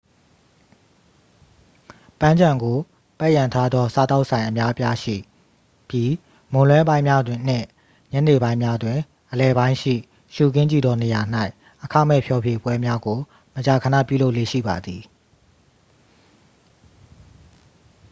[2.19, 2.77] ပန်းခြံကို
[3.19, 5.15] ပတ်ရံထားသောစားသောက်ဆိုင်အများအပြားရှိ
[5.89, 6.11] ပြီး
[6.53, 7.65] မွန်းလွဲပိုင်းများနှင့်
[8.11, 8.97] ညနေပိုင်းများတွင်
[9.31, 9.95] အလယ်ပိုင်းရှိ
[10.35, 11.21] ရှုခင်းကြည့်သောနေရာ၌
[11.83, 13.19] အခမဲ့ဖျော်ဖြေပွဲများကို
[13.55, 15.01] မကြာခဏပြုလုပ်လေ့ရှိပါသည်